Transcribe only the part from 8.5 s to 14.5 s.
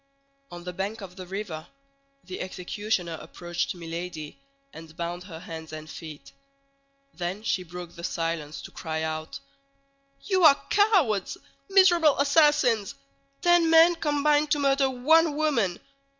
to cry out, "You are cowards, miserable assassins—ten men combined